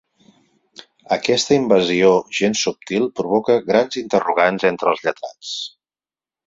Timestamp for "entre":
4.75-4.95